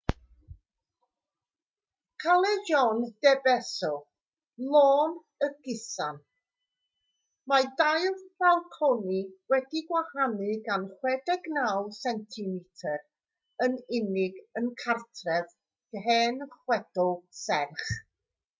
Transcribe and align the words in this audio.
callejon 2.21 2.97
de 3.21 3.33
beso 3.47 3.91
lôn 4.71 5.09
y 5.47 5.49
gusan. 5.67 6.15
mae 7.51 7.65
dau 7.81 8.07
falconi 8.39 9.19
wedi'u 9.55 9.83
gwahanu 9.91 10.49
gan 10.69 10.81
69 11.05 11.93
centimetr 12.03 12.97
yn 13.67 13.75
unig 13.99 14.41
yn 14.63 14.71
gartref 14.85 15.53
hen 16.07 16.35
chwedl 16.57 17.11
serch 17.45 17.85